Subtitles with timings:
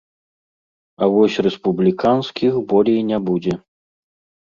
[1.01, 3.53] А вось рэспубліканскіх болей не будзе.